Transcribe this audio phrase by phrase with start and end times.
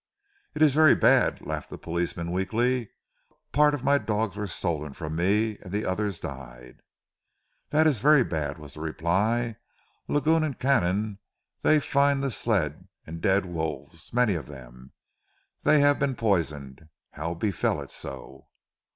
[0.55, 2.89] "It is very bad," laughed the policeman weakly.
[3.29, 6.81] "But part of my dogs were stolen from me, and the others died."
[7.69, 9.57] "Dat is vaire bad," was the reply.
[10.07, 11.19] "Lagoun and Canim
[11.63, 14.91] dey find ze sled, and dead wolves many of dem.
[15.65, 16.89] Dey haf been poisoned.
[17.11, 18.47] How befell it, so?"